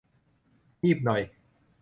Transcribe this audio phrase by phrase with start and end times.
[0.83, 1.21] งีบหน่อย